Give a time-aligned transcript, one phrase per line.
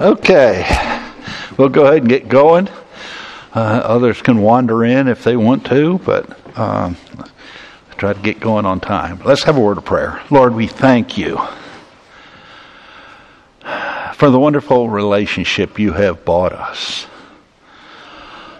[0.00, 0.64] Okay,
[1.58, 2.70] we'll go ahead and get going.
[3.54, 6.96] Uh, others can wander in if they want to, but um,
[7.98, 9.20] try to get going on time.
[9.26, 10.22] Let's have a word of prayer.
[10.30, 11.38] Lord, we thank you
[14.14, 17.06] for the wonderful relationship you have bought us.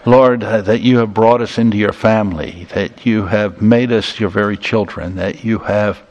[0.05, 4.19] Lord, uh, that you have brought us into your family, that you have made us
[4.19, 6.03] your very children, that you have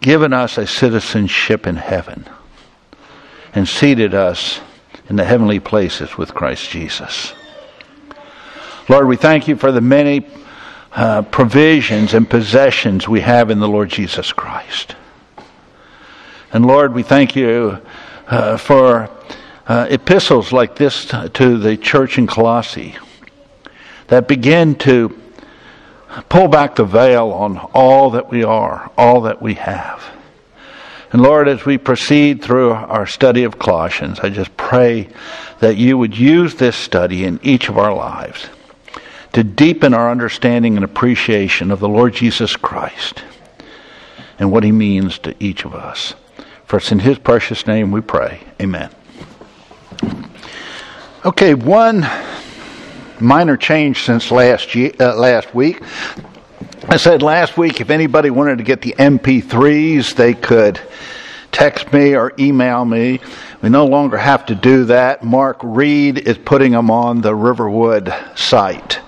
[0.00, 2.28] given us a citizenship in heaven
[3.54, 4.60] and seated us
[5.08, 7.34] in the heavenly places with Christ Jesus.
[8.88, 10.26] Lord, we thank you for the many
[10.92, 14.96] uh, provisions and possessions we have in the Lord Jesus Christ.
[16.52, 17.80] And Lord, we thank you
[18.26, 19.10] uh, for
[19.66, 22.96] uh, epistles like this to the church in Colossae
[24.08, 25.18] that begin to
[26.28, 30.13] pull back the veil on all that we are, all that we have.
[31.14, 35.08] And Lord, as we proceed through our study of Colossians, I just pray
[35.60, 38.48] that you would use this study in each of our lives
[39.32, 43.22] to deepen our understanding and appreciation of the Lord Jesus Christ
[44.40, 46.14] and what he means to each of us.
[46.66, 48.40] For it's in his precious name we pray.
[48.60, 48.90] Amen.
[51.24, 52.04] Okay, one
[53.20, 55.80] minor change since last year, uh, last week.
[56.86, 60.78] I said last week if anybody wanted to get the MP3s, they could
[61.50, 63.20] text me or email me.
[63.62, 65.24] We no longer have to do that.
[65.24, 69.00] Mark Reed is putting them on the Riverwood site.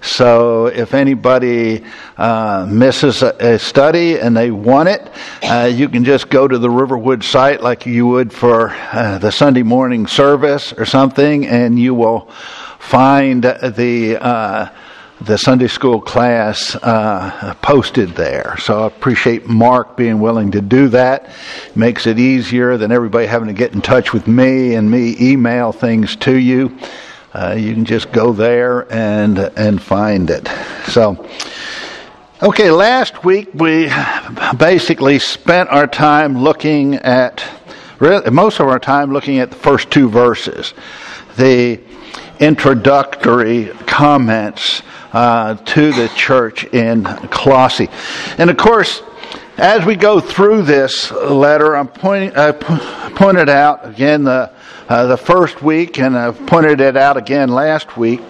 [0.00, 1.84] So if anybody
[2.16, 5.10] uh, misses a, a, study and they want it,
[5.42, 9.30] uh, you can just go to the Riverwood site like you would for uh, the
[9.30, 12.30] Sunday morning service or something, and you will
[12.78, 14.70] find the uh,
[15.20, 18.56] the Sunday school class uh, posted there.
[18.58, 21.30] So I appreciate Mark being willing to do that.
[21.74, 25.72] Makes it easier than everybody having to get in touch with me and me email
[25.72, 26.78] things to you.
[27.34, 30.48] Uh, you can just go there and and find it.
[30.86, 31.26] So.
[32.40, 33.90] Okay, last week we
[34.56, 37.42] basically spent our time looking at,
[38.30, 40.72] most of our time looking at the first two verses.
[41.36, 41.80] The
[42.40, 44.82] introductory comments
[45.12, 47.88] uh, to the church in Colossae.
[48.38, 49.02] And of course,
[49.56, 54.52] as we go through this letter, I'm pointing, I pointed out again the,
[54.88, 58.20] uh, the first week, and I've pointed it out again last week,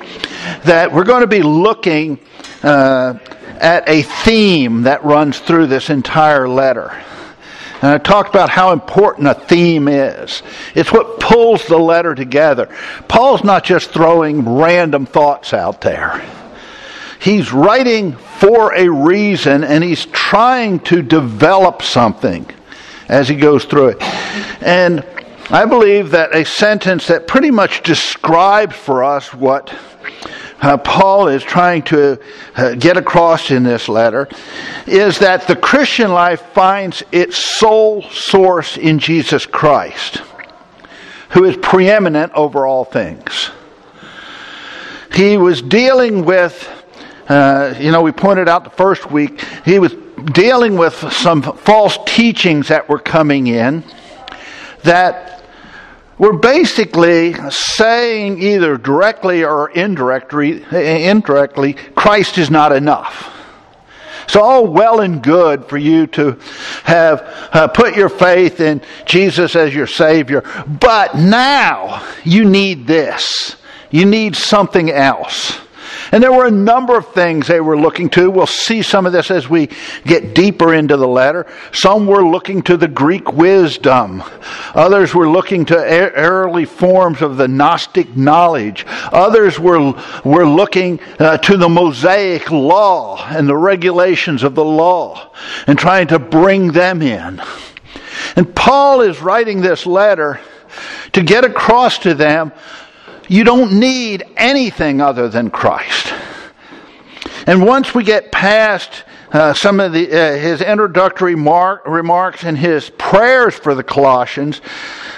[0.64, 2.18] that we're going to be looking
[2.62, 3.18] uh,
[3.60, 6.98] at a theme that runs through this entire letter.
[7.80, 10.42] And I talked about how important a theme is.
[10.74, 12.68] It's what pulls the letter together.
[13.06, 16.24] Paul's not just throwing random thoughts out there.
[17.20, 22.48] He's writing for a reason and he's trying to develop something
[23.08, 24.02] as he goes through it.
[24.62, 25.04] And
[25.50, 29.74] I believe that a sentence that pretty much describes for us what
[30.60, 32.20] uh, Paul is trying to
[32.56, 34.28] uh, get across in this letter
[34.86, 40.22] is that the Christian life finds its sole source in Jesus Christ,
[41.30, 43.50] who is preeminent over all things.
[45.14, 46.68] He was dealing with,
[47.28, 49.94] uh, you know, we pointed out the first week, he was
[50.32, 53.84] dealing with some false teachings that were coming in
[54.82, 55.37] that
[56.18, 63.34] we're basically saying either directly or indirectly, indirectly, Christ is not enough.
[64.24, 66.38] It's all well and good for you to
[66.84, 73.56] have uh, put your faith in Jesus as your Savior, but now you need this.
[73.90, 75.58] You need something else.
[76.12, 78.30] And there were a number of things they were looking to.
[78.30, 79.68] We'll see some of this as we
[80.04, 81.46] get deeper into the letter.
[81.72, 84.22] Some were looking to the Greek wisdom.
[84.74, 85.76] Others were looking to
[86.14, 88.86] early forms of the Gnostic knowledge.
[89.12, 89.92] Others were,
[90.24, 95.32] were looking uh, to the Mosaic law and the regulations of the law
[95.66, 97.40] and trying to bring them in.
[98.36, 100.40] And Paul is writing this letter
[101.12, 102.52] to get across to them
[103.28, 106.12] you don't need anything other than Christ.
[107.46, 112.56] And once we get past uh, some of the, uh, his introductory mark, remarks and
[112.56, 114.58] his prayers for the Colossians,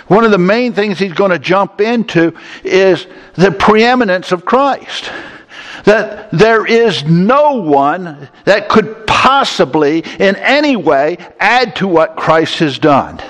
[0.09, 5.11] one of the main things he's going to jump into is the preeminence of Christ.
[5.85, 12.59] That there is no one that could possibly, in any way, add to what Christ
[12.59, 13.21] has done.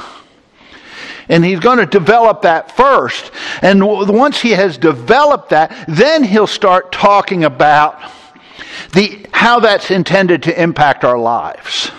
[1.30, 3.30] And he's going to develop that first.
[3.62, 8.02] And once he has developed that, then he'll start talking about
[8.92, 11.92] the, how that's intended to impact our lives.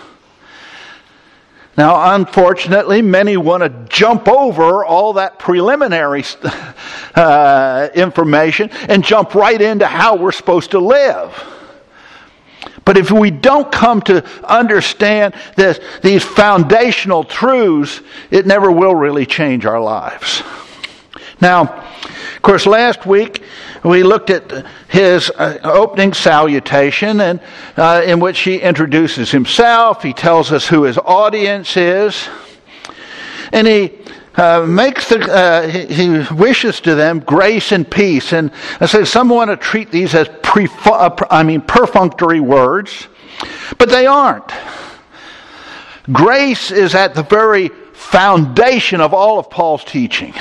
[1.78, 6.26] Now, unfortunately, many want to jump over all that preliminary
[7.16, 11.34] uh, information and jump right into how we're supposed to live.
[12.86, 19.26] But if we don't come to understand this, these foundational truths, it never will really
[19.26, 20.44] change our lives.
[21.40, 21.62] Now,
[22.36, 23.44] of course, last week
[23.84, 27.40] we looked at his uh, opening salutation, and
[27.78, 30.04] uh, in which he introduces himself.
[30.04, 32.30] He tells us who his audience is,
[33.52, 33.92] and he
[34.36, 38.34] uh, makes the uh, he, he, wishes to them grace and peace.
[38.34, 43.08] And I say some want to treat these as uh, I mean perfunctory words,
[43.78, 44.52] but they aren't.
[46.12, 50.34] Grace is at the very foundation of all of Paul's teaching.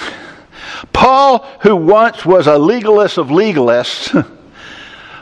[0.93, 4.15] Paul, who once was a legalist of legalists,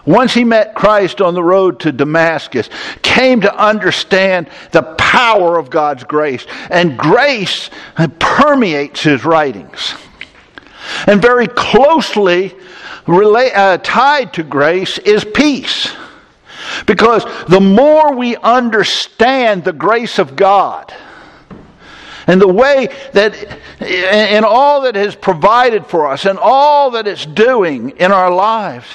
[0.09, 2.71] once he met Christ on the road to Damascus,
[3.03, 6.47] came to understand the power of God's grace.
[6.71, 7.69] And grace
[8.19, 9.95] permeates his writings.
[11.07, 12.55] And very closely
[13.07, 15.95] uh, tied to grace is peace.
[16.87, 20.93] Because the more we understand the grace of God,
[22.27, 23.35] and the way that,
[23.81, 28.87] in all that has provided for us and all that it's doing in our lives,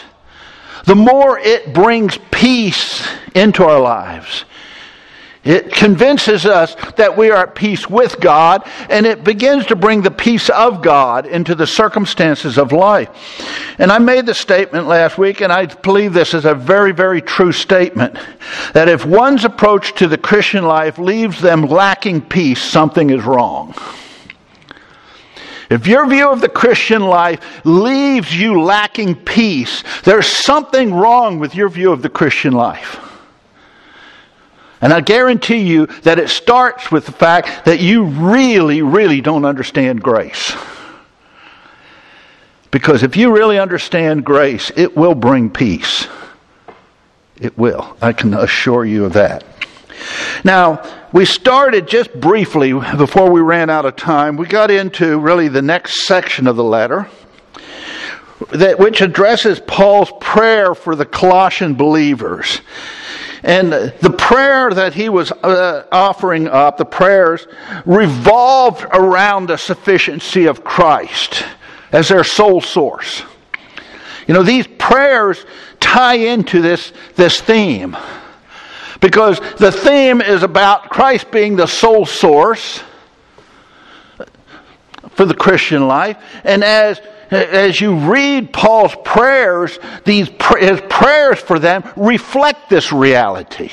[0.83, 4.45] the more it brings peace into our lives.
[5.43, 10.01] It convinces us that we are at peace with God, and it begins to bring
[10.01, 13.09] the peace of God into the circumstances of life.
[13.77, 17.21] And I made the statement last week, and I believe this is a very, very
[17.21, 18.17] true statement
[18.71, 23.75] that if one's approach to the Christian life leaves them lacking peace, something is wrong.
[25.73, 31.55] If your view of the Christian life leaves you lacking peace, there's something wrong with
[31.55, 32.99] your view of the Christian life.
[34.81, 39.45] And I guarantee you that it starts with the fact that you really, really don't
[39.45, 40.55] understand grace.
[42.69, 46.07] Because if you really understand grace, it will bring peace.
[47.41, 47.97] It will.
[47.99, 49.43] I can assure you of that.
[50.43, 54.37] Now, we started just briefly before we ran out of time.
[54.37, 57.09] We got into really the next section of the letter,
[58.51, 62.61] that, which addresses Paul's prayer for the Colossian believers.
[63.43, 67.45] And the prayer that he was uh, offering up, the prayers,
[67.85, 71.43] revolved around the sufficiency of Christ
[71.91, 73.21] as their sole source.
[74.27, 75.45] You know, these prayers
[75.81, 77.97] tie into this, this theme.
[79.03, 82.81] Because the theme is about Christ being the sole source
[85.09, 86.15] for the Christian life.
[86.45, 93.71] And as as you read Paul's prayers, these his prayers for them reflect this reality.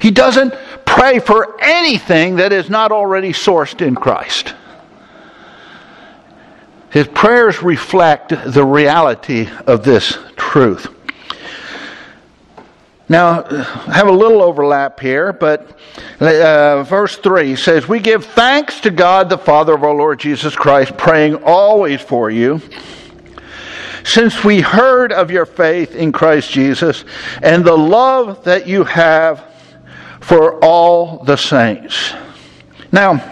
[0.00, 0.54] He doesn't
[0.86, 4.54] pray for anything that is not already sourced in Christ.
[6.88, 10.93] His prayers reflect the reality of this truth.
[13.06, 15.78] Now, I have a little overlap here, but
[16.20, 20.56] uh, verse 3 says, We give thanks to God, the Father of our Lord Jesus
[20.56, 22.62] Christ, praying always for you,
[24.04, 27.04] since we heard of your faith in Christ Jesus
[27.42, 29.44] and the love that you have
[30.20, 32.14] for all the saints.
[32.90, 33.22] Now,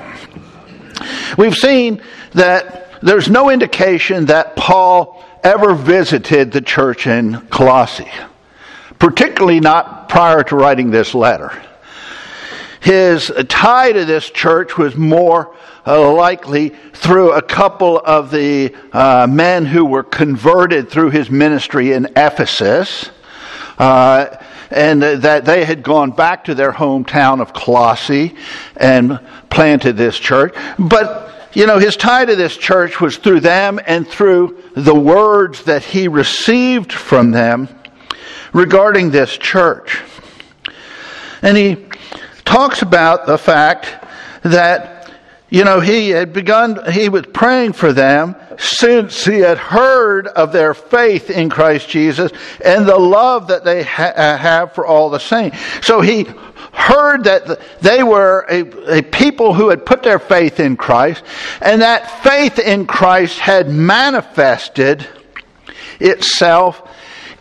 [1.39, 2.03] we've seen
[2.33, 8.11] that there's no indication that Paul ever visited the church in Colossae
[9.03, 11.61] particularly not prior to writing this letter.
[12.79, 19.27] His tie to this church was more uh, likely through a couple of the uh,
[19.29, 23.11] men who were converted through his ministry in Ephesus.
[23.77, 24.37] Uh,
[24.71, 28.37] and that they had gone back to their hometown of Colossae
[28.77, 29.19] and
[29.51, 30.55] planted this church.
[30.79, 35.65] But you know, his tie to this church was through them and through the words
[35.65, 37.69] that he received from them
[38.53, 40.01] regarding this church.
[41.43, 41.87] And he
[42.45, 43.89] talks about the fact
[44.43, 45.11] that,
[45.51, 50.53] you know, he had begun, he was praying for them since he had heard of
[50.53, 52.33] their faith in Christ Jesus
[52.65, 55.59] and the love that they ha- uh, have for all the saints.
[55.83, 56.27] So he
[56.73, 61.23] heard that they were a, a, people who had put their faith in Christ,
[61.61, 65.07] and that faith in Christ had manifested
[66.01, 66.89] itself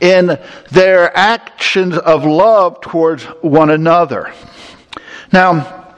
[0.02, 0.38] in
[0.72, 4.34] their actions of love towards one another.
[5.32, 5.96] Now,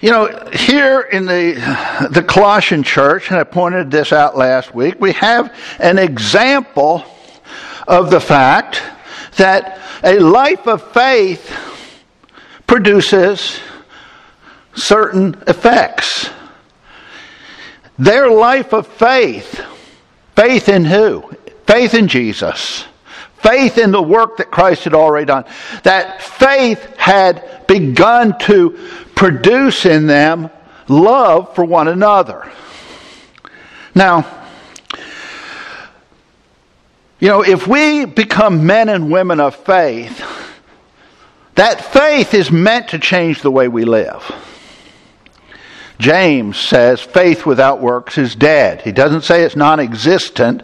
[0.00, 5.00] you know, here in the, the Colossian church, and I pointed this out last week,
[5.00, 7.02] we have an example
[7.88, 8.82] of the fact
[9.36, 11.50] that a life of faith
[12.66, 13.58] produces
[14.74, 16.28] certain effects.
[17.98, 19.64] Their life of faith,
[20.36, 21.30] faith in who?
[21.66, 22.84] Faith in Jesus.
[23.38, 25.44] Faith in the work that Christ had already done.
[25.82, 28.78] That faith had begun to
[29.14, 30.50] produce in them
[30.88, 32.50] love for one another.
[33.94, 34.26] Now,
[37.20, 40.22] you know, if we become men and women of faith,
[41.54, 44.30] that faith is meant to change the way we live.
[45.98, 48.82] James says faith without works is dead.
[48.82, 50.62] He doesn't say it's non existent,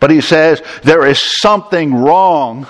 [0.00, 2.66] but he says there is something wrong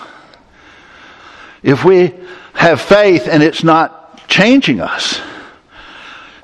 [1.62, 2.14] if we
[2.54, 5.20] have faith and it's not changing us.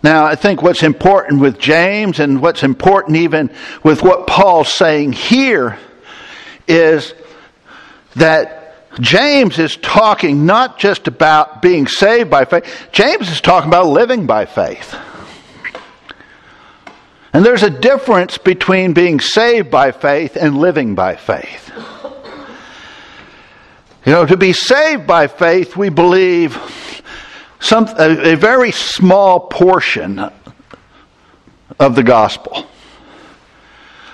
[0.03, 3.51] Now, I think what's important with James and what's important even
[3.85, 5.79] with what Paul's saying here
[6.67, 7.15] is
[8.17, 8.59] that
[9.01, 14.27] James is talking not just about being saved by faith, James is talking about living
[14.27, 14.95] by faith.
[17.33, 21.73] And there's a difference between being saved by faith and living by faith.
[24.05, 26.59] You know, to be saved by faith, we believe
[27.61, 30.19] some, a, a very small portion
[31.79, 32.67] of the gospel.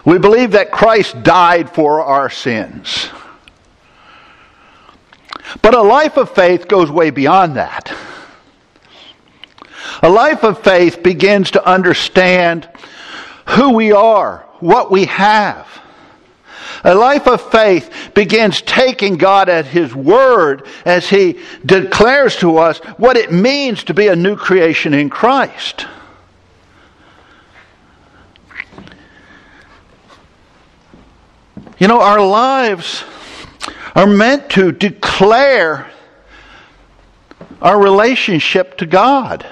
[0.05, 3.09] We believe that Christ died for our sins.
[5.63, 7.93] But a life of faith goes way beyond that.
[10.03, 12.69] A life of faith begins to understand
[13.49, 15.67] who we are, what we have.
[16.85, 22.79] A life of faith begins taking God at His word as He declares to us
[22.99, 25.87] what it means to be a new creation in Christ.
[31.79, 33.05] You know, our lives
[33.95, 35.91] are meant to declare
[37.63, 39.47] our relationship to God.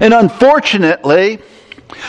[0.00, 1.40] And unfortunately,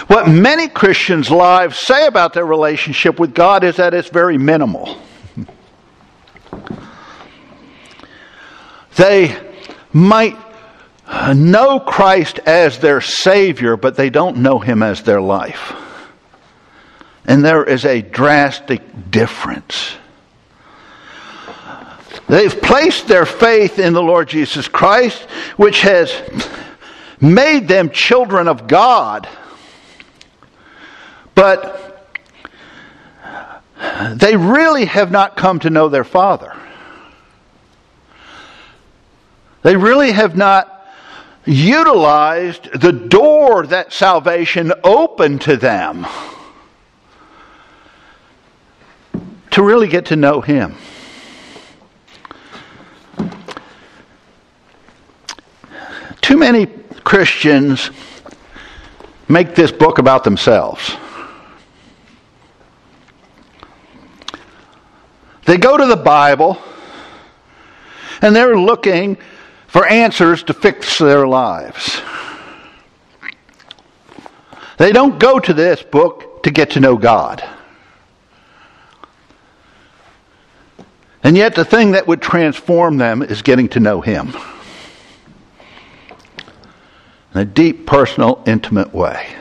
[0.08, 4.98] what many Christians' lives say about their relationship with God is that it's very minimal.
[8.96, 9.34] They
[9.94, 10.38] might
[11.34, 15.74] know Christ as their Savior, but they don't know Him as their life.
[17.26, 19.94] And there is a drastic difference.
[22.28, 25.22] They've placed their faith in the Lord Jesus Christ,
[25.58, 26.14] which has
[27.22, 29.28] made them children of God.
[31.40, 32.04] But
[34.12, 36.54] they really have not come to know their Father.
[39.62, 40.86] They really have not
[41.46, 46.06] utilized the door that salvation opened to them
[49.52, 50.76] to really get to know Him.
[56.20, 56.66] Too many
[57.06, 57.92] Christians
[59.30, 60.98] make this book about themselves.
[65.50, 66.60] They go to the Bible
[68.22, 69.18] and they're looking
[69.66, 72.00] for answers to fix their lives.
[74.78, 77.44] They don't go to this book to get to know God.
[81.24, 84.36] And yet, the thing that would transform them is getting to know Him
[87.34, 89.39] in a deep, personal, intimate way.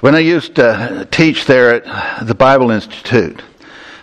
[0.00, 3.42] When I used to teach there at the Bible Institute,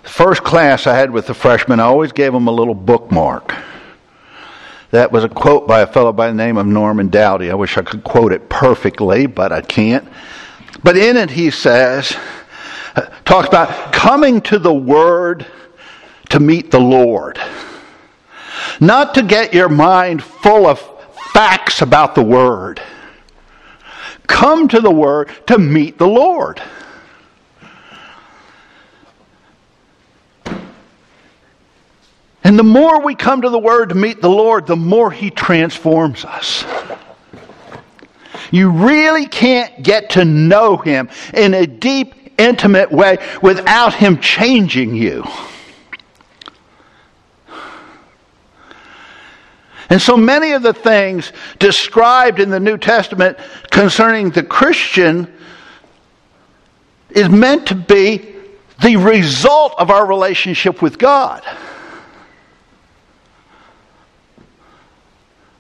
[0.04, 3.56] the first class I had with the freshmen, I always gave them a little bookmark.
[4.92, 7.50] That was a quote by a fellow by the name of Norman Dowdy.
[7.50, 10.06] I wish I could quote it perfectly, but I can't.
[10.84, 12.14] But in it, he says,
[13.24, 15.46] talks about coming to the Word
[16.30, 17.40] to meet the Lord.
[18.82, 20.82] Not to get your mind full of
[21.32, 22.82] facts about the Word.
[24.28, 26.62] Come to the Word to meet the Lord.
[32.44, 35.32] And the more we come to the Word to meet the Lord, the more He
[35.32, 36.64] transforms us.
[38.52, 44.96] You really can't get to know Him in a deep, intimate way without Him changing
[44.96, 45.24] you.
[49.90, 53.38] And so many of the things described in the New Testament
[53.70, 55.32] concerning the Christian
[57.10, 58.34] is meant to be
[58.82, 61.44] the result of our relationship with God.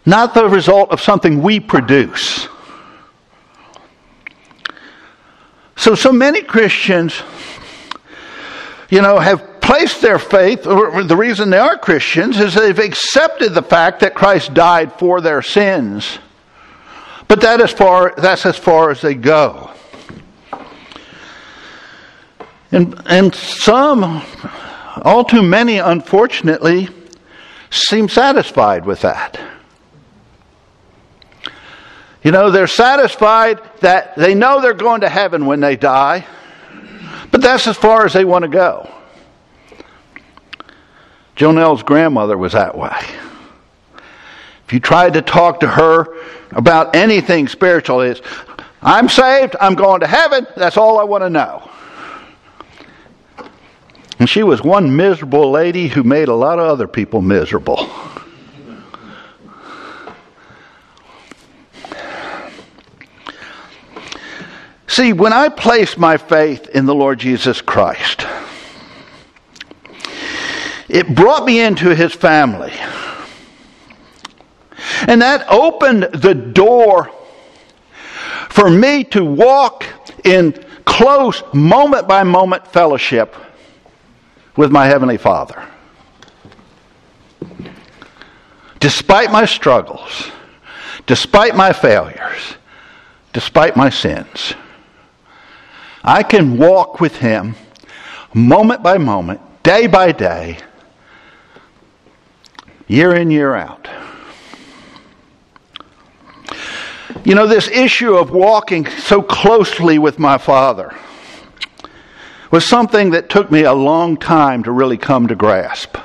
[0.05, 2.47] Not the result of something we produce.
[5.77, 7.21] So, so many Christians,
[8.89, 13.63] you know, have placed their faith, the reason they are Christians, is they've accepted the
[13.63, 16.19] fact that Christ died for their sins.
[17.27, 19.71] But that as far, that's as far as they go.
[22.71, 24.23] And, and some,
[25.01, 26.89] all too many, unfortunately,
[27.71, 29.39] seem satisfied with that.
[32.23, 36.25] You know, they're satisfied that they know they're going to heaven when they die,
[37.31, 38.91] but that's as far as they want to go.
[41.35, 42.95] Jonelle's grandmother was that way.
[44.65, 46.17] If you tried to talk to her
[46.51, 48.21] about anything spiritual, is
[48.81, 51.69] I'm saved, I'm going to heaven, that's all I want to know.
[54.17, 57.89] And she was one miserable lady who made a lot of other people miserable.
[64.87, 68.24] See, when I placed my faith in the Lord Jesus Christ,
[70.87, 72.73] it brought me into his family.
[75.07, 77.11] And that opened the door
[78.49, 79.85] for me to walk
[80.23, 80.53] in
[80.85, 83.35] close, moment by moment fellowship
[84.55, 85.61] with my Heavenly Father.
[88.79, 90.31] Despite my struggles,
[91.05, 92.55] despite my failures,
[93.33, 94.53] despite my sins,
[96.03, 97.55] I can walk with Him
[98.33, 100.57] moment by moment, day by day,
[102.87, 103.87] year in, year out.
[107.23, 110.95] You know, this issue of walking so closely with my Father
[112.51, 115.97] was something that took me a long time to really come to grasp.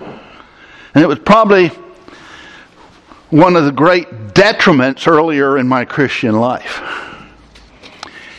[0.00, 1.68] And it was probably
[3.30, 6.80] one of the great detriments earlier in my Christian life.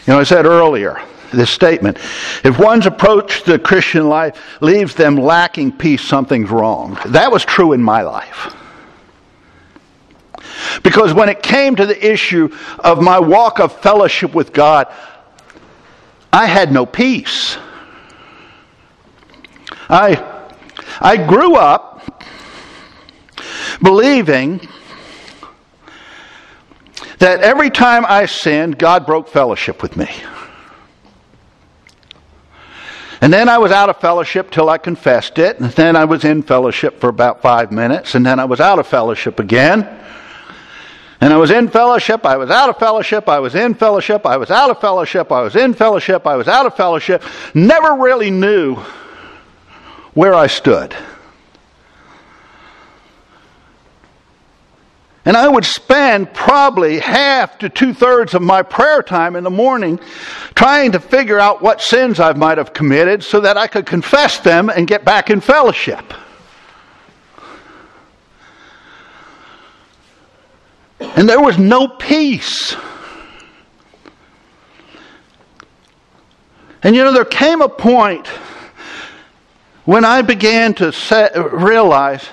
[0.06, 1.02] You know, I said earlier,
[1.38, 1.98] this statement
[2.44, 6.98] if one's approach to the Christian life leaves them lacking peace, something's wrong.
[7.08, 8.54] That was true in my life.
[10.84, 14.92] Because when it came to the issue of my walk of fellowship with God,
[16.32, 17.58] I had no peace.
[19.90, 20.44] I,
[21.00, 22.24] I grew up
[23.82, 24.68] believing
[27.20, 30.10] that every time I sinned, God broke fellowship with me.
[33.24, 36.26] And then I was out of fellowship till I confessed it, and then I was
[36.26, 39.88] in fellowship for about five minutes, and then I was out of fellowship again.
[41.22, 44.36] And I was in fellowship, I was out of fellowship, I was in fellowship, I
[44.36, 47.24] was out of fellowship, I was in fellowship, I was out of fellowship.
[47.54, 48.76] Never really knew
[50.16, 50.94] where I stood.
[55.26, 59.50] And I would spend probably half to two thirds of my prayer time in the
[59.50, 60.00] morning
[60.54, 64.40] trying to figure out what sins I might have committed so that I could confess
[64.40, 66.14] them and get back in fellowship.
[71.00, 72.76] And there was no peace.
[76.82, 78.28] And you know, there came a point
[79.86, 82.28] when I began to set, realize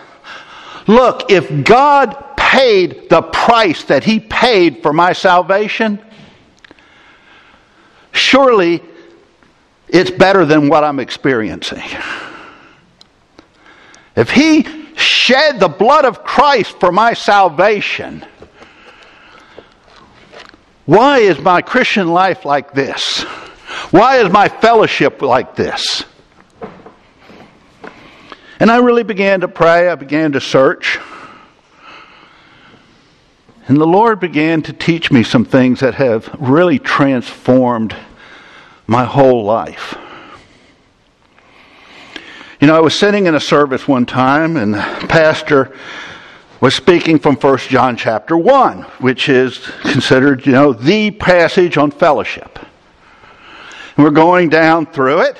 [0.89, 6.01] look, if God paid the price that He paid for my salvation,
[8.11, 8.83] surely
[9.89, 11.85] it's better than what I'm experiencing.
[14.17, 18.27] If He shed the blood of Christ for my salvation,
[20.87, 23.23] why is my Christian life like this?
[23.93, 26.05] Why is my fellowship like this?
[28.59, 30.99] And I really began to pray, I began to search.
[33.71, 37.95] And the Lord began to teach me some things that have really transformed
[38.89, 39.97] my whole life.
[42.61, 45.73] You know, I was sitting in a service one time, and the pastor
[46.61, 51.93] was speaking from 1 John chapter 1, which is considered, you know, the passage on
[51.93, 52.59] fellowship.
[53.97, 55.37] And we're going down through it.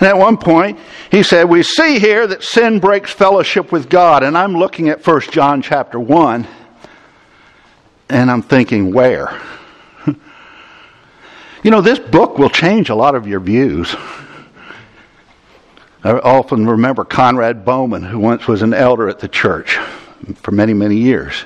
[0.00, 0.78] And at one point,
[1.10, 4.22] he said, We see here that sin breaks fellowship with God.
[4.22, 6.46] And I'm looking at 1 John chapter 1,
[8.10, 9.40] and I'm thinking, Where?
[11.62, 13.94] you know, this book will change a lot of your views.
[16.02, 19.78] I often remember Conrad Bowman, who once was an elder at the church
[20.36, 21.44] for many, many years,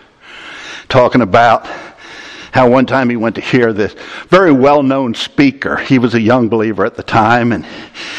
[0.88, 1.66] talking about
[2.54, 3.96] how one time he went to hear this
[4.28, 5.76] very well known speaker.
[5.76, 7.66] He was a young believer at the time, and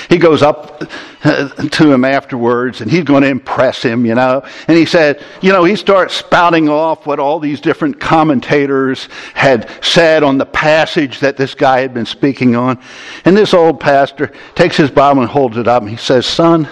[0.10, 0.84] he goes up
[1.24, 4.44] uh, to him afterwards, and he's going to impress him, you know.
[4.68, 9.72] And he said, you know, he starts spouting off what all these different commentators had
[9.82, 12.78] said on the passage that this guy had been speaking on.
[13.24, 16.68] And this old pastor takes his Bible and holds it up, and he says, Son,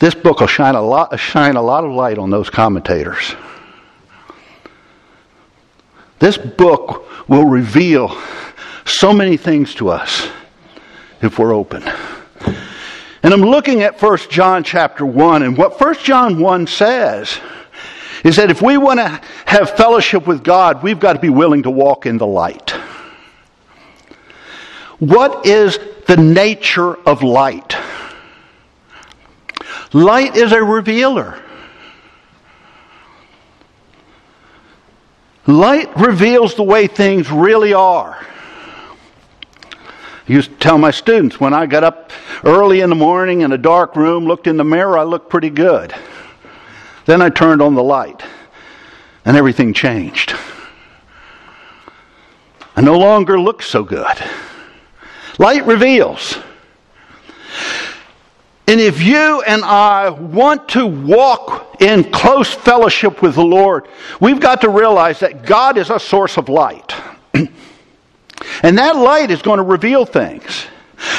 [0.00, 3.36] this book will shine a lot, shine a lot of light on those commentators.
[6.18, 8.16] This book will reveal
[8.84, 10.28] so many things to us
[11.20, 11.82] if we're open.
[13.22, 17.38] And I'm looking at 1 John chapter 1, and what 1 John 1 says
[18.24, 21.62] is that if we want to have fellowship with God, we've got to be willing
[21.64, 22.70] to walk in the light.
[24.98, 27.76] What is the nature of light?
[29.92, 31.42] Light is a revealer.
[35.48, 38.18] Light reveals the way things really are.
[39.64, 39.76] I
[40.26, 42.12] used to tell my students when I got up
[42.44, 45.48] early in the morning in a dark room, looked in the mirror, I looked pretty
[45.48, 45.94] good.
[47.06, 48.22] Then I turned on the light,
[49.24, 50.34] and everything changed.
[52.76, 54.22] I no longer look so good.
[55.38, 56.36] Light reveals.
[58.68, 63.88] And if you and I want to walk in close fellowship with the Lord,
[64.20, 66.94] we've got to realize that God is a source of light.
[67.34, 70.66] and that light is going to reveal things.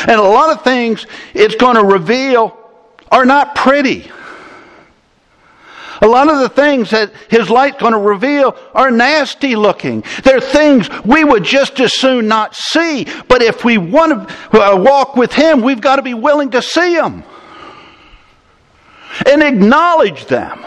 [0.02, 2.56] And a lot of things it's going to reveal
[3.12, 4.12] are not pretty.
[6.04, 10.04] A lot of the things that his light's going to reveal are nasty looking.
[10.24, 13.08] They're things we would just as soon not see.
[13.28, 16.62] But if we want to uh, walk with him, we've got to be willing to
[16.62, 17.24] see them
[19.26, 20.66] and acknowledge them.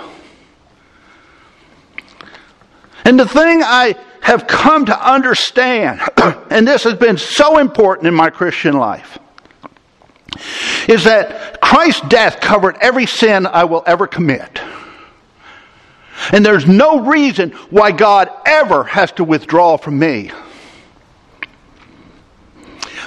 [3.05, 6.01] And the thing I have come to understand,
[6.51, 9.19] and this has been so important in my Christian life,
[10.89, 14.61] is that Christ's death covered every sin I will ever commit.
[16.31, 20.31] And there's no reason why God ever has to withdraw from me.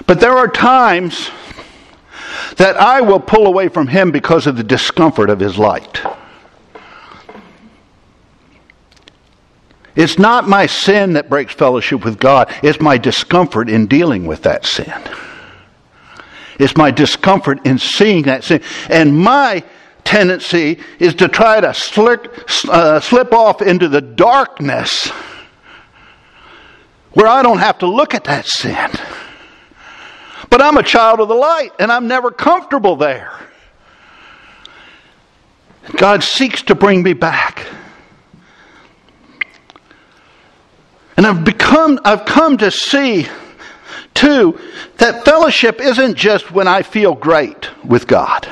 [0.06, 1.30] But there are times
[2.58, 6.02] that I will pull away from him because of the discomfort of his light.
[9.96, 14.44] It's not my sin that breaks fellowship with God, it's my discomfort in dealing with
[14.44, 14.94] that sin.
[16.60, 18.62] It's my discomfort in seeing that sin.
[18.90, 19.64] And my
[20.04, 25.10] tendency is to try to slip, uh, slip off into the darkness
[27.12, 28.90] where I don't have to look at that sin.
[30.50, 33.32] But I'm a child of the light, and I'm never comfortable there.
[35.98, 37.66] God seeks to bring me back.
[41.18, 43.28] And I've become I've come to see
[44.14, 44.60] too
[44.98, 48.48] that fellowship isn't just when I feel great with God.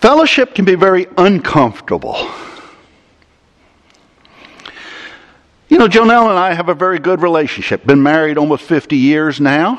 [0.00, 2.16] Fellowship can be very uncomfortable.
[5.70, 7.86] You know, Jonelle and I have a very good relationship.
[7.86, 9.78] Been married almost 50 years now.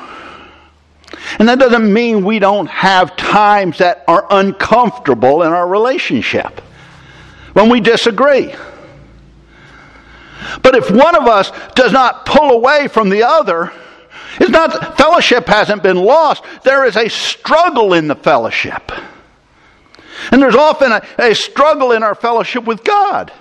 [1.38, 6.62] And that doesn't mean we don't have times that are uncomfortable in our relationship
[7.51, 8.56] when we disagree.
[10.63, 13.73] But if one of us does not pull away from the other,
[14.39, 16.41] it's not fellowship hasn't been lost.
[16.63, 18.93] There is a struggle in the fellowship.
[20.32, 23.34] And there's often a, a struggle in our fellowship with God.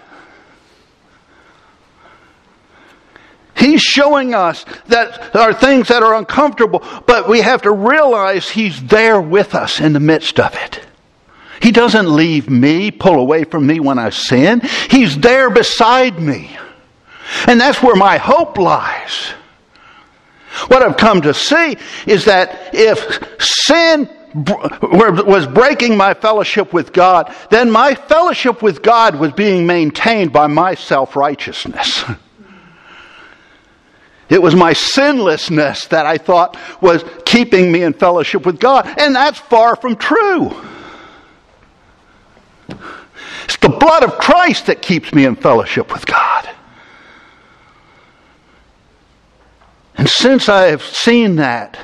[3.61, 8.49] He's showing us that there are things that are uncomfortable, but we have to realize
[8.49, 10.81] He's there with us in the midst of it.
[11.61, 14.63] He doesn't leave me, pull away from me when I sin.
[14.89, 16.57] He's there beside me.
[17.47, 19.27] And that's where my hope lies.
[20.69, 27.35] What I've come to see is that if sin was breaking my fellowship with God,
[27.51, 32.05] then my fellowship with God was being maintained by my self righteousness.
[34.31, 39.15] It was my sinlessness that I thought was keeping me in fellowship with God, and
[39.15, 40.51] that's far from true.
[43.45, 46.49] It's the blood of Christ that keeps me in fellowship with God.
[49.97, 51.77] And since I have seen that,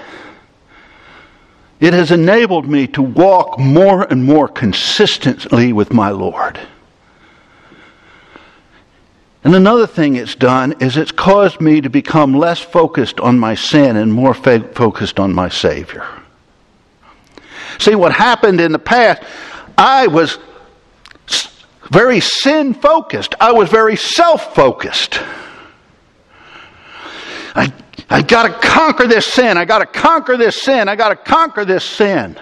[1.81, 6.59] it has enabled me to walk more and more consistently with my Lord.
[9.47, 13.55] And another thing it's done is it's caused me to become less focused on my
[13.55, 16.05] sin and more focused on my Savior.
[17.79, 19.23] See, what happened in the past,
[19.79, 20.41] I was
[21.93, 23.37] very sin focused.
[23.39, 25.21] I was very self focused.
[27.55, 27.73] I,
[28.11, 29.59] I got to conquer this sin.
[29.59, 30.89] I got to conquer this sin.
[30.89, 32.37] I got to conquer this sin.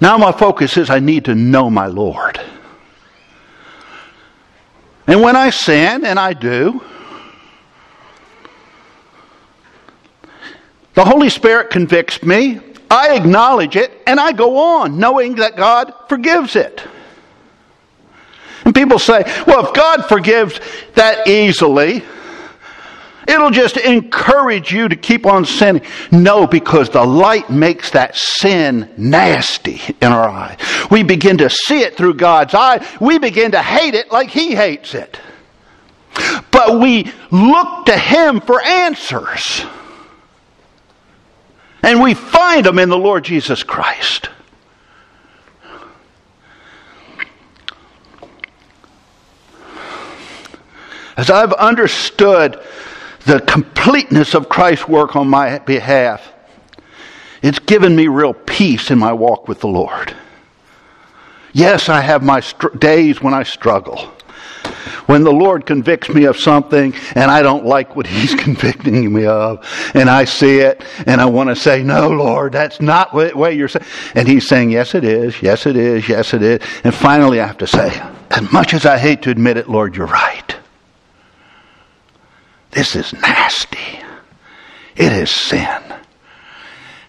[0.00, 2.40] Now my focus is I need to know my Lord.
[5.08, 6.82] And when I sin, and I do,
[10.92, 12.60] the Holy Spirit convicts me.
[12.90, 16.82] I acknowledge it, and I go on knowing that God forgives it.
[18.66, 20.60] And people say, well, if God forgives
[20.94, 22.02] that easily,
[23.28, 25.82] It'll just encourage you to keep on sinning.
[26.10, 30.56] No, because the light makes that sin nasty in our eye.
[30.90, 32.86] We begin to see it through God's eye.
[33.02, 35.20] We begin to hate it like He hates it.
[36.50, 39.62] But we look to Him for answers.
[41.82, 44.30] And we find them in the Lord Jesus Christ.
[51.18, 52.64] As I've understood
[53.26, 56.32] the completeness of Christ's work on my behalf,
[57.42, 60.14] it's given me real peace in my walk with the Lord.
[61.52, 64.12] Yes, I have my str- days when I struggle.
[65.06, 69.26] When the Lord convicts me of something and I don't like what He's convicting me
[69.26, 73.32] of, and I see it and I want to say, No, Lord, that's not the
[73.34, 73.86] way you're saying.
[74.14, 76.60] And He's saying, Yes, it is, yes, it is, yes, it is.
[76.84, 77.90] And finally I have to say,
[78.30, 80.56] As much as I hate to admit it, Lord, you're right.
[82.78, 83.98] This is nasty.
[84.94, 85.82] It is sin.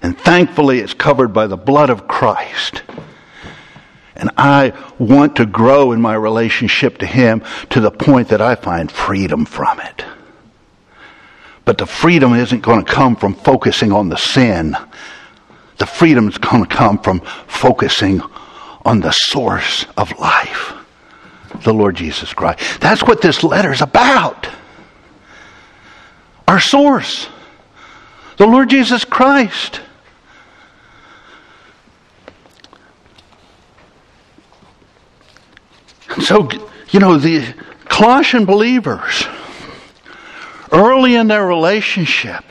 [0.01, 2.81] And thankfully, it's covered by the blood of Christ.
[4.15, 8.55] And I want to grow in my relationship to Him to the point that I
[8.55, 10.03] find freedom from it.
[11.65, 14.75] But the freedom isn't going to come from focusing on the sin.
[15.77, 18.21] The freedom is going to come from focusing
[18.83, 20.73] on the source of life,
[21.63, 22.81] the Lord Jesus Christ.
[22.81, 24.49] That's what this letter is about
[26.49, 27.29] our source,
[28.37, 29.81] the Lord Jesus Christ.
[36.21, 36.49] So,
[36.89, 37.53] you know, the
[37.85, 39.27] Colossian believers,
[40.71, 42.43] early in their relationship,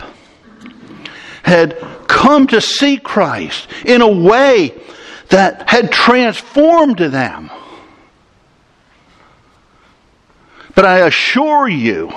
[1.43, 4.81] had come to see Christ in a way
[5.31, 7.51] that had transformed them.
[10.77, 12.13] But I assure you,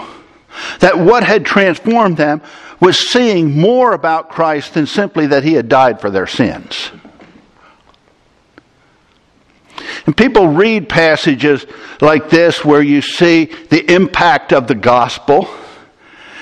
[0.79, 2.41] that what had transformed them
[2.79, 6.91] was seeing more about Christ than simply that he had died for their sins.
[10.05, 11.65] And people read passages
[12.01, 15.47] like this where you see the impact of the gospel,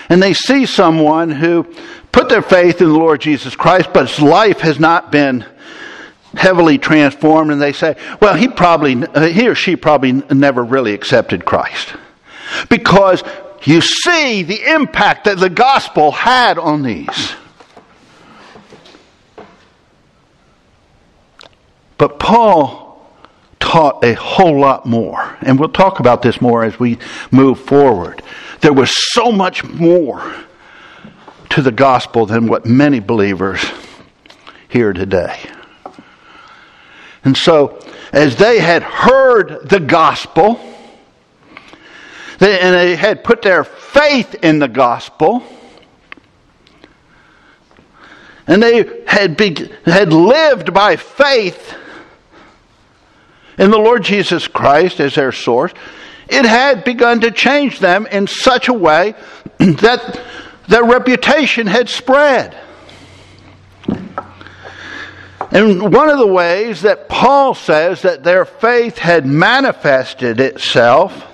[0.08, 1.64] and they see someone who
[2.12, 5.46] put their faith in the Lord Jesus Christ, but his life has not been
[6.34, 8.96] heavily transformed, and they say, well, he probably,
[9.32, 11.94] he or she probably never really accepted Christ.
[12.70, 13.24] Because
[13.64, 17.34] you see the impact that the gospel had on these.
[21.98, 22.90] But Paul
[23.60, 25.38] taught a whole lot more.
[25.42, 26.98] And we'll talk about this more as we
[27.30, 28.24] move forward.
[28.62, 30.36] There was so much more
[31.50, 33.64] to the gospel than what many believers
[34.70, 35.38] hear today.
[37.24, 37.80] And so,
[38.14, 40.60] as they had heard the gospel,
[42.40, 45.44] they, and they had put their faith in the gospel.
[48.48, 51.76] And they had, be, had lived by faith
[53.58, 55.74] in the Lord Jesus Christ as their source.
[56.30, 59.16] It had begun to change them in such a way
[59.58, 60.22] that
[60.68, 62.58] their reputation had spread.
[65.52, 71.26] And one of the ways that Paul says that their faith had manifested itself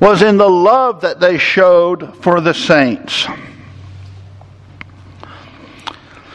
[0.00, 3.26] was in the love that they showed for the saints.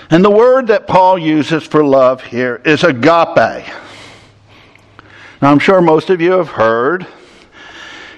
[0.10, 3.66] And the word that Paul uses for love here is agape.
[5.42, 7.08] Now, I'm sure most of you have heard,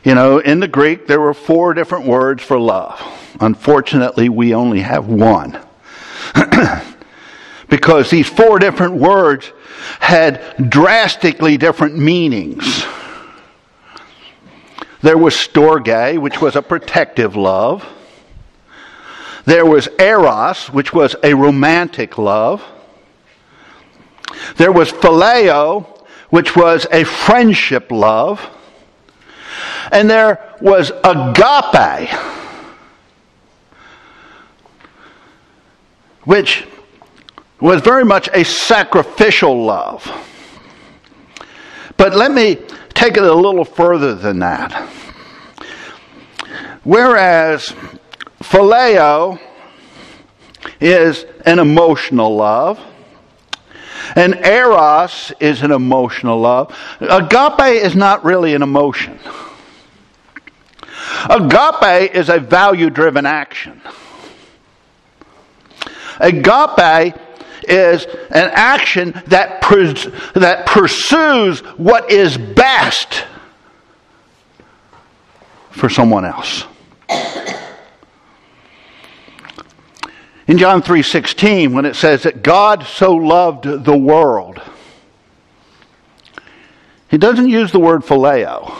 [0.03, 3.01] you know, in the Greek there were four different words for love.
[3.39, 5.59] Unfortunately, we only have one.
[7.69, 9.51] because these four different words
[9.99, 12.85] had drastically different meanings.
[15.03, 17.85] There was storge, which was a protective love.
[19.43, 22.63] There was eros, which was a romantic love.
[24.55, 25.85] There was phileo,
[26.29, 28.49] which was a friendship love.
[29.91, 32.09] And there was agape,
[36.23, 36.65] which
[37.59, 40.09] was very much a sacrificial love.
[41.97, 42.57] But let me
[42.93, 44.89] take it a little further than that.
[46.83, 47.73] Whereas
[48.39, 49.39] phileo
[50.79, 52.79] is an emotional love,
[54.15, 56.77] and eros is an emotional love.
[56.99, 59.19] Agape is not really an emotion.
[61.29, 63.81] Agape is a value driven action.
[66.19, 67.15] Agape
[67.67, 73.25] is an action that, pers- that pursues what is best
[75.71, 76.65] for someone else.
[80.45, 84.61] In John 3:16 when it says that God so loved the world
[87.13, 88.75] he doesn't use the word phileo.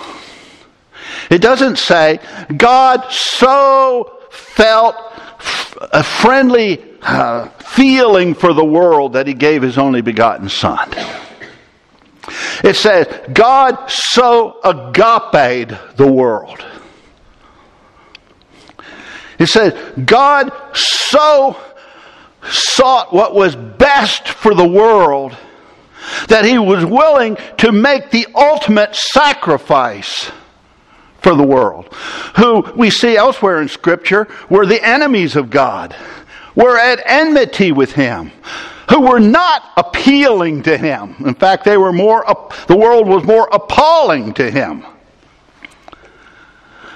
[1.30, 2.17] It doesn't say
[2.58, 4.96] God so felt
[5.91, 10.89] a friendly uh, feeling for the world that he gave his only begotten son.
[12.63, 16.63] It says God so agape the world.
[19.39, 19.73] It says,
[20.05, 21.57] God so
[22.49, 25.35] sought what was best for the world
[26.27, 30.31] that he was willing to make the ultimate sacrifice
[31.19, 31.93] for the world.
[32.37, 35.95] Who we see elsewhere in Scripture were the enemies of God,
[36.55, 38.31] were at enmity with him,
[38.89, 41.15] who were not appealing to him.
[41.25, 42.23] In fact, they were more,
[42.67, 44.85] the world was more appalling to him.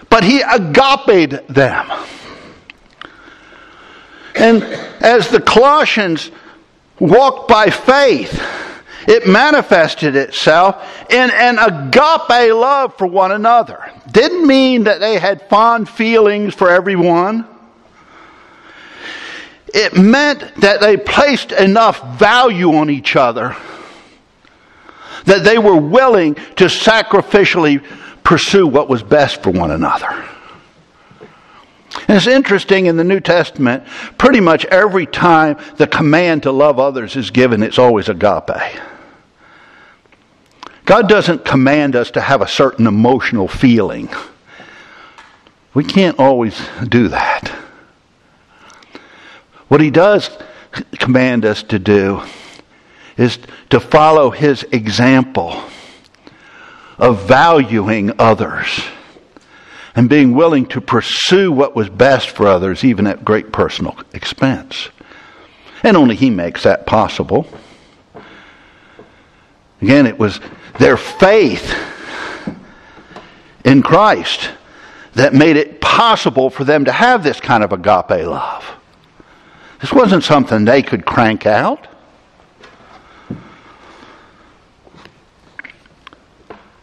[0.09, 1.91] But he agape them.
[4.35, 4.63] And
[5.01, 6.31] as the Colossians
[6.99, 8.41] walked by faith,
[9.07, 13.91] it manifested itself in an agape love for one another.
[14.11, 17.47] Didn't mean that they had fond feelings for everyone.
[19.73, 23.56] It meant that they placed enough value on each other
[25.27, 27.84] that they were willing to sacrificially
[28.23, 30.25] pursue what was best for one another.
[32.08, 33.86] And it's interesting in the New Testament,
[34.17, 38.80] pretty much every time the command to love others is given, it's always agape.
[40.86, 44.10] God doesn't command us to have a certain emotional feeling.
[45.73, 47.51] We can't always do that.
[49.67, 50.30] What He does
[50.99, 52.23] command us to do
[53.17, 55.62] is to follow His example
[56.97, 58.82] of valuing others
[59.95, 64.89] and being willing to pursue what was best for others, even at great personal expense.
[65.84, 67.47] And only He makes that possible.
[69.82, 70.39] Again, it was
[70.80, 71.75] their faith
[73.63, 74.49] in Christ
[75.13, 78.76] that made it possible for them to have this kind of agape love.
[79.79, 81.87] This wasn't something they could crank out.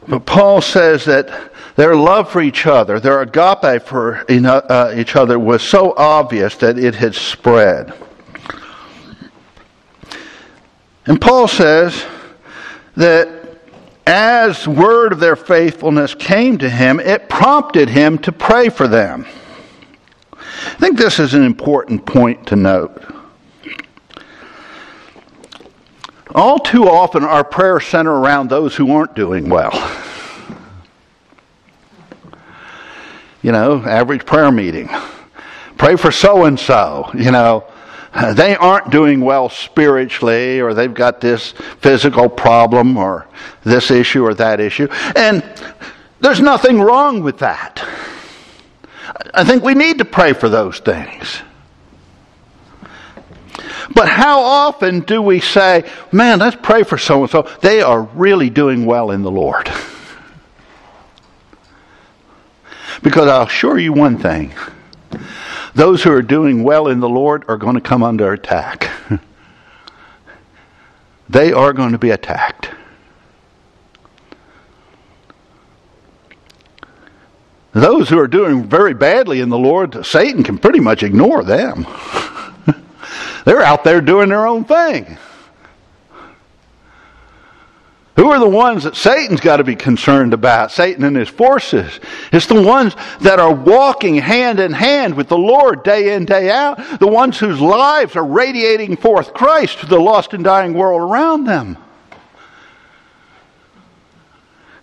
[0.06, 5.38] But Paul says that their love for each other, their agape for uh, each other
[5.38, 7.92] was so obvious that it had spread.
[11.06, 12.04] And Paul says
[12.96, 13.58] that
[14.06, 19.26] as word of their faithfulness came to him, it prompted him to pray for them.
[20.66, 23.02] I think this is an important point to note.
[26.34, 29.72] All too often, our prayers center around those who aren't doing well.
[33.44, 34.88] you know, average prayer meeting.
[35.76, 37.64] Pray for so and so, you know.
[38.34, 43.26] They aren't doing well spiritually, or they've got this physical problem, or
[43.64, 44.86] this issue, or that issue.
[45.16, 45.42] And
[46.20, 47.84] there's nothing wrong with that.
[49.32, 51.42] I think we need to pray for those things.
[53.94, 57.42] But how often do we say, man, let's pray for so and so?
[57.60, 59.70] They are really doing well in the Lord.
[63.02, 64.54] Because I'll assure you one thing
[65.74, 68.90] those who are doing well in the Lord are going to come under attack.
[71.28, 72.70] they are going to be attacked.
[77.74, 81.86] Those who are doing very badly in the Lord, Satan can pretty much ignore them.
[83.44, 85.18] They're out there doing their own thing.
[88.16, 90.70] Who are the ones that Satan's got to be concerned about?
[90.70, 91.98] Satan and his forces.
[92.30, 96.50] It's the ones that are walking hand in hand with the Lord day in, day
[96.50, 97.00] out.
[97.00, 101.44] The ones whose lives are radiating forth Christ to the lost and dying world around
[101.44, 101.76] them.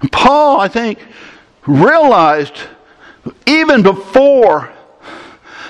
[0.02, 1.00] And Paul, I think,
[1.66, 2.58] realized
[3.46, 4.72] even before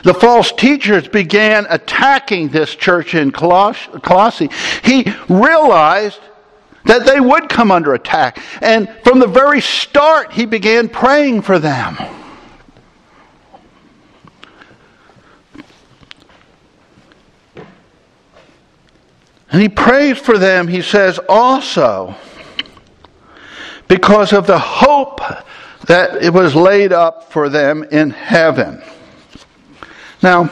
[0.03, 4.49] the false teachers began attacking this church in Colossae,
[4.83, 6.19] he realized
[6.85, 8.41] that they would come under attack.
[8.61, 11.97] And from the very start, he began praying for them.
[19.51, 22.15] And he prays for them, he says, also
[23.89, 25.19] because of the hope
[25.87, 28.81] that it was laid up for them in heaven.
[30.21, 30.49] Now,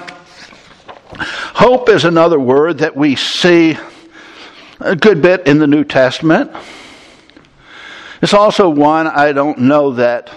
[1.53, 3.77] hope is another word that we see
[4.79, 6.51] a good bit in the New Testament.
[8.21, 10.29] It's also one I don't know that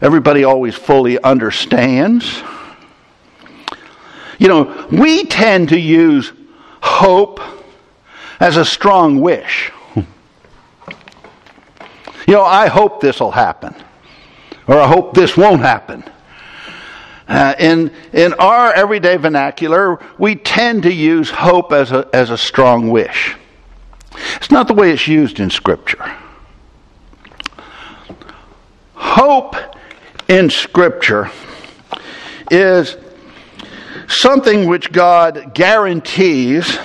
[0.00, 2.42] everybody always fully understands.
[4.38, 6.32] You know, we tend to use
[6.82, 7.40] hope
[8.40, 9.70] as a strong wish.
[9.94, 10.04] You
[12.34, 13.74] know, I hope this will happen,
[14.72, 16.02] or I hope this won't happen.
[17.28, 22.38] Uh, in, in our everyday vernacular, we tend to use hope as a, as a
[22.38, 23.36] strong wish.
[24.36, 26.02] It's not the way it's used in Scripture.
[28.94, 29.56] Hope
[30.28, 31.30] in Scripture
[32.50, 32.96] is
[34.08, 36.78] something which God guarantees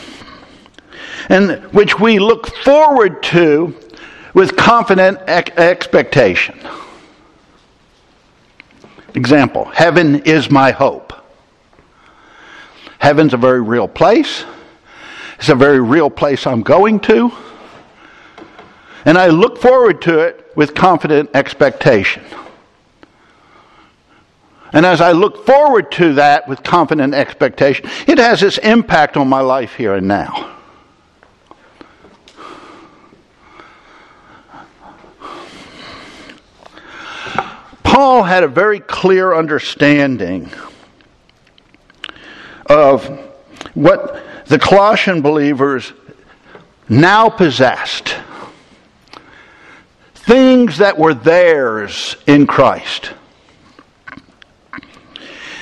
[1.30, 3.74] and which we look forward to
[4.34, 6.60] with confident expectation.
[9.16, 11.14] Example Heaven is my hope.
[13.00, 14.44] Heaven's a very real place.
[15.38, 17.32] It's a very real place I'm going to.
[19.06, 22.24] And I look forward to it with confident expectation.
[24.74, 29.30] And as I look forward to that with confident expectation, it has its impact on
[29.30, 30.57] my life here and now.
[38.08, 40.50] Paul had a very clear understanding
[42.68, 43.06] of
[43.74, 45.92] what the Colossian believers
[46.88, 48.16] now possessed.
[50.16, 53.12] Things that were theirs in Christ.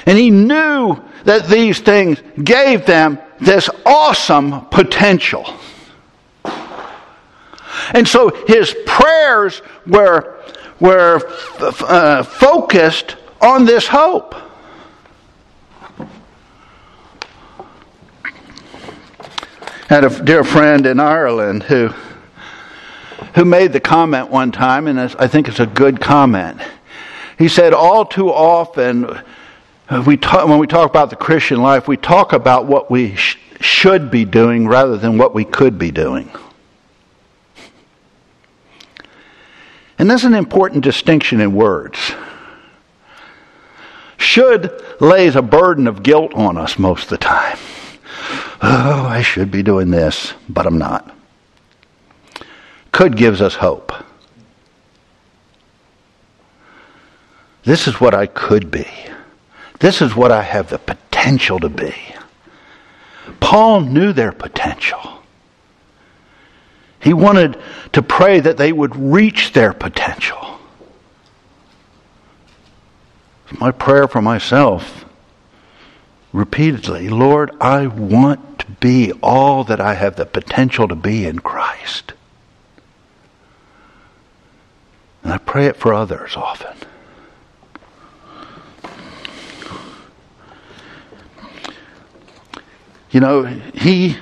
[0.06, 5.52] And he knew that these things gave them this awesome potential.
[7.92, 10.35] And so his prayers were
[10.80, 11.22] were
[11.60, 14.36] uh, focused on this hope.
[19.88, 21.94] I had a dear friend in Ireland who
[23.36, 26.60] who made the comment one time, and I think it's a good comment.
[27.38, 29.22] He said, "All too often,
[30.06, 33.38] we talk, when we talk about the Christian life, we talk about what we sh-
[33.60, 36.32] should be doing rather than what we could be doing."
[40.06, 42.12] And that's an important distinction in words.
[44.18, 44.70] Should
[45.02, 47.58] lays a burden of guilt on us most of the time.
[48.62, 51.12] Oh, I should be doing this, but I'm not.
[52.92, 53.92] Could gives us hope.
[57.64, 58.86] This is what I could be.
[59.80, 61.96] This is what I have the potential to be.
[63.40, 65.15] Paul knew their potential.
[67.06, 67.56] He wanted
[67.94, 70.60] to pray that they would reach their potential.
[73.60, 75.06] My prayer for myself
[76.34, 81.38] repeatedly Lord, I want to be all that I have the potential to be in
[81.38, 82.14] Christ.
[85.24, 86.76] And I pray it for others often.
[93.12, 94.18] You know, he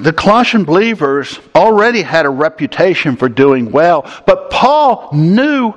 [0.00, 5.74] the Colossian believers already had a reputation for doing well, but Paul knew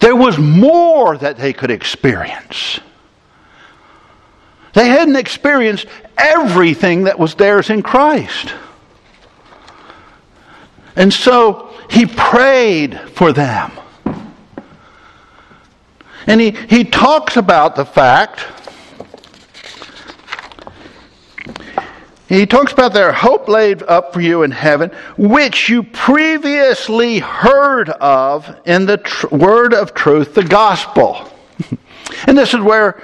[0.00, 2.80] there was more that they could experience.
[4.74, 8.54] They hadn't experienced everything that was theirs in Christ.
[10.96, 13.72] And so he prayed for them.
[16.26, 18.46] And he, he talks about the fact
[22.32, 27.90] He talks about their hope laid up for you in heaven, which you previously heard
[27.90, 31.30] of in the tr- word of truth, the gospel.
[32.26, 33.02] and this is where,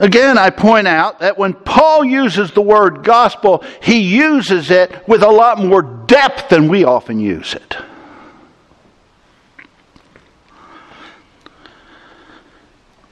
[0.00, 5.22] again, I point out that when Paul uses the word gospel, he uses it with
[5.22, 7.76] a lot more depth than we often use it.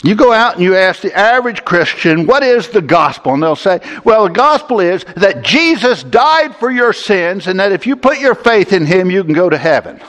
[0.07, 3.35] You go out and you ask the average Christian, what is the gospel?
[3.35, 7.73] And they'll say, well, the gospel is that Jesus died for your sins and that
[7.73, 10.01] if you put your faith in him, you can go to heaven.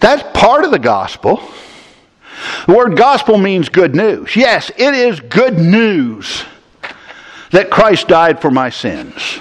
[0.00, 1.40] That's part of the gospel.
[2.66, 4.34] The word gospel means good news.
[4.34, 6.42] Yes, it is good news
[7.52, 9.38] that Christ died for my sins.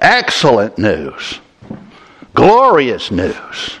[0.00, 1.40] excellent news,
[2.32, 3.78] glorious news.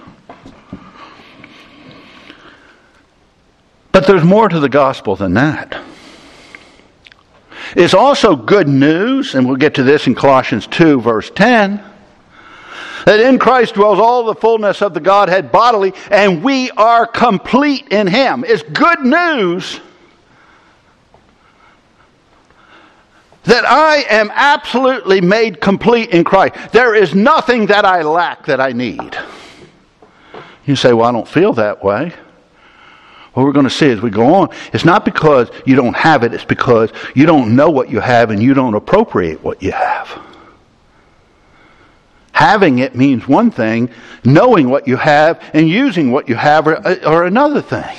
[3.92, 5.80] But there's more to the gospel than that.
[7.76, 11.82] It's also good news, and we'll get to this in Colossians 2, verse 10,
[13.04, 17.88] that in Christ dwells all the fullness of the Godhead bodily, and we are complete
[17.88, 18.44] in Him.
[18.46, 19.80] It's good news
[23.44, 26.54] that I am absolutely made complete in Christ.
[26.72, 29.16] There is nothing that I lack that I need.
[30.66, 32.12] You say, Well, I don't feel that way.
[33.38, 36.24] What we're going to see as we go on, it's not because you don't have
[36.24, 39.70] it, it's because you don't know what you have and you don't appropriate what you
[39.70, 40.10] have.
[42.32, 43.90] Having it means one thing,
[44.24, 47.96] knowing what you have and using what you have are, are another thing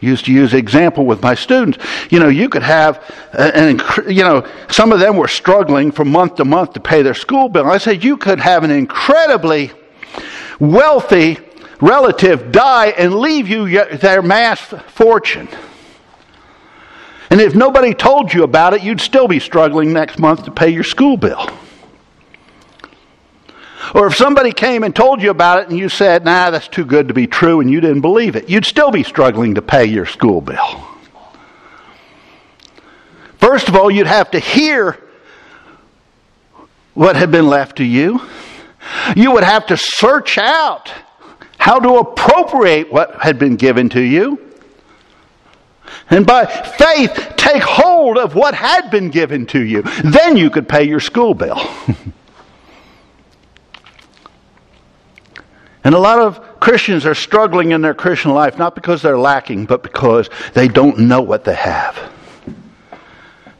[0.00, 1.76] used to use example with my students.
[2.08, 3.04] You know, you could have,
[3.34, 7.02] uh, an, you know, some of them were struggling from month to month to pay
[7.02, 7.66] their school bill.
[7.66, 9.72] I said you could have an incredibly
[10.58, 11.38] wealthy
[11.80, 15.48] relative die and leave you their mass fortune.
[17.30, 20.68] And if nobody told you about it, you'd still be struggling next month to pay
[20.68, 21.50] your school bill.
[23.94, 26.84] Or if somebody came and told you about it and you said, nah, that's too
[26.84, 29.84] good to be true, and you didn't believe it, you'd still be struggling to pay
[29.84, 30.84] your school bill.
[33.38, 34.98] First of all, you'd have to hear
[36.94, 38.20] what had been left to you.
[39.14, 40.92] You would have to search out
[41.66, 44.40] how to appropriate what had been given to you.
[46.08, 49.82] And by faith, take hold of what had been given to you.
[50.04, 51.58] Then you could pay your school bill.
[55.82, 59.66] And a lot of Christians are struggling in their Christian life, not because they're lacking,
[59.66, 61.96] but because they don't know what they have.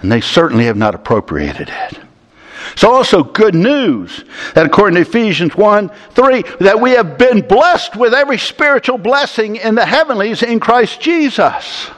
[0.00, 2.00] And they certainly have not appropriated it.
[2.72, 7.96] It's also good news that according to Ephesians 1 3, that we have been blessed
[7.96, 11.90] with every spiritual blessing in the heavenlies in Christ Jesus.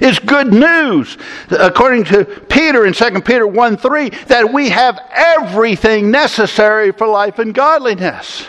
[0.00, 1.18] It's good news,
[1.50, 7.38] according to Peter in 2 Peter 1 3, that we have everything necessary for life
[7.38, 8.46] and godliness.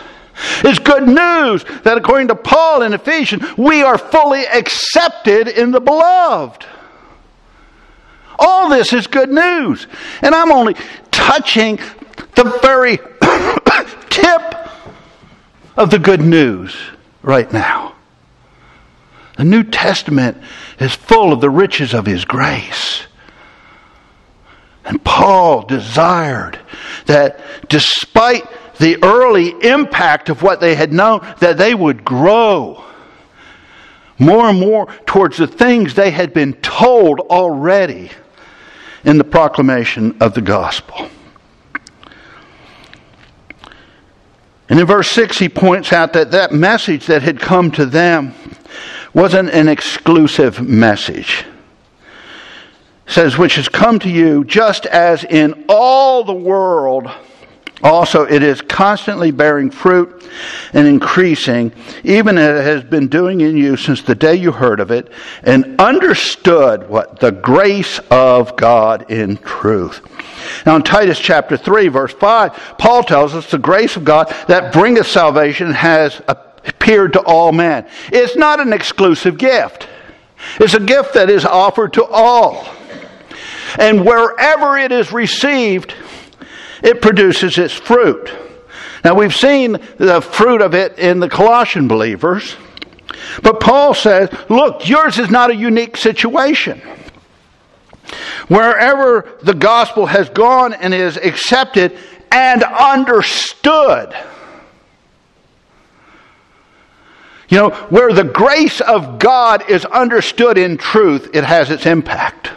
[0.62, 5.80] It's good news that according to Paul in Ephesians, we are fully accepted in the
[5.80, 6.66] beloved.
[8.38, 9.86] All this is good news.
[10.20, 10.76] And I'm only
[11.26, 11.76] touching
[12.36, 12.98] the very
[14.10, 14.70] tip
[15.76, 16.76] of the good news
[17.22, 17.96] right now.
[19.36, 20.38] The New Testament
[20.78, 23.02] is full of the riches of His grace.
[24.84, 26.60] And Paul desired
[27.06, 28.44] that despite
[28.78, 32.84] the early impact of what they had known, that they would grow
[34.20, 38.10] more and more towards the things they had been told already
[39.04, 41.10] in the proclamation of the gospel.
[44.68, 48.34] And in verse 6, he points out that that message that had come to them
[49.14, 51.44] wasn't an exclusive message.
[53.06, 57.08] It says, which has come to you just as in all the world
[57.82, 60.26] also, it is constantly bearing fruit
[60.72, 61.72] and increasing,
[62.04, 65.12] even as it has been doing in you since the day you heard of it
[65.42, 70.00] and understood what the grace of God in truth.
[70.64, 74.72] Now, in Titus chapter 3, verse 5, Paul tells us the grace of God that
[74.72, 77.86] bringeth salvation has appeared to all men.
[78.12, 79.88] It's not an exclusive gift,
[80.60, 82.66] it's a gift that is offered to all.
[83.78, 85.94] And wherever it is received,
[86.82, 88.32] it produces its fruit.
[89.04, 92.56] Now, we've seen the fruit of it in the Colossian believers,
[93.42, 96.80] but Paul says, look, yours is not a unique situation.
[98.48, 101.98] Wherever the gospel has gone and is accepted
[102.30, 104.14] and understood,
[107.48, 112.50] you know, where the grace of God is understood in truth, it has its impact.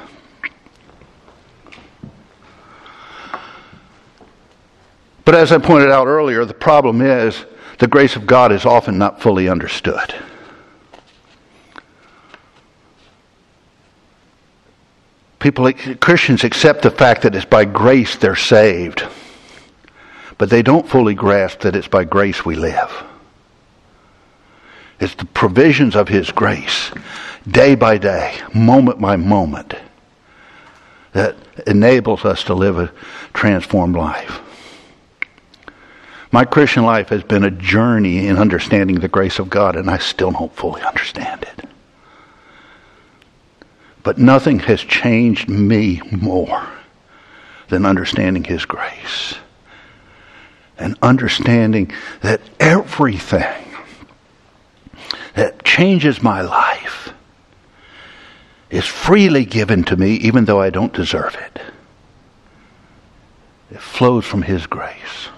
[5.25, 7.45] But as I pointed out earlier, the problem is
[7.77, 10.15] the grace of God is often not fully understood.
[15.39, 19.03] People, Christians accept the fact that it's by grace they're saved,
[20.37, 23.03] but they don't fully grasp that it's by grace we live.
[24.99, 26.91] It's the provisions of His grace,
[27.47, 29.75] day by day, moment by moment,
[31.13, 32.91] that enables us to live a
[33.33, 34.41] transformed life.
[36.31, 39.97] My Christian life has been a journey in understanding the grace of God, and I
[39.99, 41.68] still don't fully understand it.
[44.03, 46.67] But nothing has changed me more
[47.67, 49.35] than understanding His grace.
[50.77, 51.91] And understanding
[52.21, 53.65] that everything
[55.35, 57.13] that changes my life
[58.69, 61.61] is freely given to me, even though I don't deserve it.
[63.71, 65.29] It flows from His grace.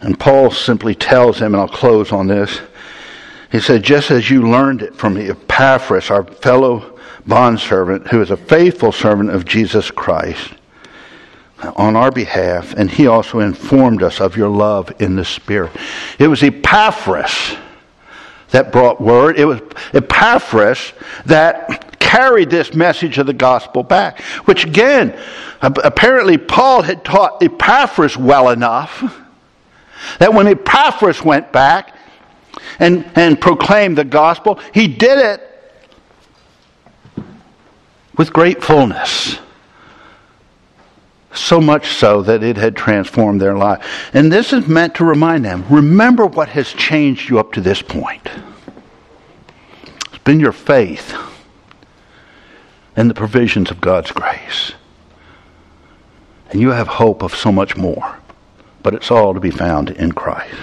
[0.00, 2.60] And Paul simply tells him, and I'll close on this.
[3.50, 8.36] He said, just as you learned it from Epaphras, our fellow bondservant, who is a
[8.36, 10.52] faithful servant of Jesus Christ,
[11.76, 15.72] on our behalf, and he also informed us of your love in the Spirit.
[16.18, 17.56] It was Epaphras
[18.50, 19.38] that brought word.
[19.38, 19.60] It was
[19.92, 20.92] Epaphras
[21.26, 25.18] that carried this message of the gospel back, which again,
[25.60, 29.02] apparently Paul had taught Epaphras well enough
[30.20, 31.97] that when Epaphras went back
[32.78, 35.48] and, and proclaimed the gospel, he did it
[38.16, 39.38] with great fullness.
[41.32, 44.10] So much so that it had transformed their life.
[44.12, 47.80] And this is meant to remind them remember what has changed you up to this
[47.80, 48.28] point.
[50.08, 51.14] It's been your faith
[52.96, 54.72] and the provisions of God's grace.
[56.50, 58.18] And you have hope of so much more.
[58.82, 60.54] But it's all to be found in Christ.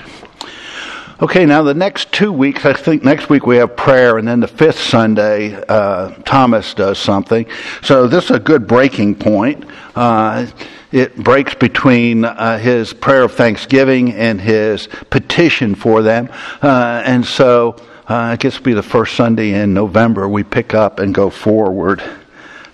[1.21, 4.41] Okay, now the next two weeks, I think next week we have prayer, and then
[4.41, 7.45] the fifth Sunday, uh, Thomas does something.
[7.81, 9.63] So this is a good breaking point.
[9.95, 10.45] Uh,
[10.91, 16.27] it breaks between uh, his prayer of thanksgiving and his petition for them.
[16.61, 17.77] Uh, and so
[18.09, 21.29] uh, I guess it'll be the first Sunday in November we pick up and go
[21.29, 22.03] forward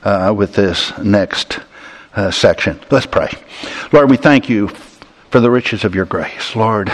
[0.04, 1.60] uh, with this next
[2.32, 2.80] section.
[2.89, 3.30] Let's pray.
[3.92, 4.70] Lord, we thank you
[5.30, 6.56] for the riches of your grace.
[6.56, 6.92] Lord,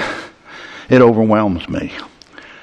[0.90, 1.94] it overwhelms me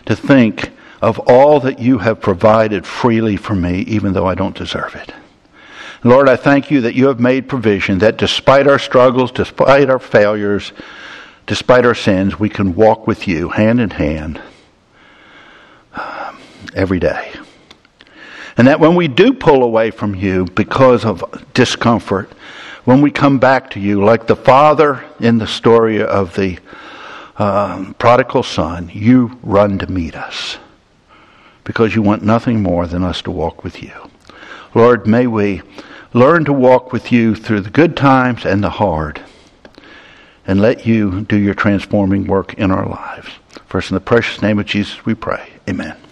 [0.06, 0.70] to think
[1.00, 5.12] of all that you have provided freely for me, even though I don't deserve it.
[6.02, 9.98] Lord, I thank you that you have made provision that despite our struggles, despite our
[9.98, 10.72] failures,
[11.46, 14.40] despite our sins, we can walk with you hand in hand
[15.94, 16.38] um,
[16.74, 17.32] every day.
[18.56, 22.30] And that when we do pull away from you because of discomfort,
[22.84, 26.58] when we come back to you, like the father in the story of the
[27.36, 30.58] um, prodigal son, you run to meet us
[31.64, 33.92] because you want nothing more than us to walk with you.
[34.74, 35.62] Lord, may we
[36.12, 39.22] learn to walk with you through the good times and the hard
[40.46, 43.28] and let you do your transforming work in our lives.
[43.66, 45.50] First, in the precious name of Jesus, we pray.
[45.68, 45.96] Amen.